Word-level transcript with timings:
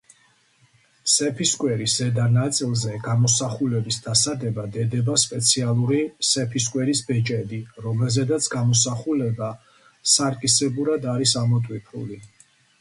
სეფისკვერის 1.15 1.97
ზედა 1.99 2.23
ნაწილზე 2.37 2.93
გამოსახულების 3.07 3.99
დასადებად 4.05 4.79
ედება 4.85 5.17
სპეციალური 5.25 5.99
სეფისკვერის 6.31 7.03
ბეჭედი, 7.11 7.61
რომელზედაც 7.89 8.49
გამოსახულება 8.55 9.51
სარკისებურად 10.15 11.07
არის 11.17 11.37
ამოტვიფრული. 11.45 12.19